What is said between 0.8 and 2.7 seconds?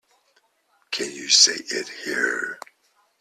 Can you say it here?